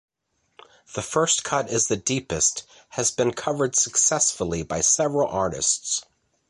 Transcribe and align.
"The 0.95 1.03
First 1.03 1.43
Cut 1.43 1.69
Is 1.69 1.85
the 1.85 1.95
Deepest" 1.95 2.63
has 2.97 3.11
been 3.11 3.33
covered 3.33 3.75
successfully 3.75 4.63
by 4.63 4.81
several 4.81 5.29
artists. 5.29 6.03